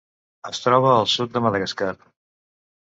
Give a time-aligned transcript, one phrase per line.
[0.51, 1.95] Es troba al sud de Madagascar.